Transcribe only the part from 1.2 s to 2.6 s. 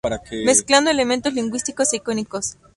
lingüísticos e icónicos.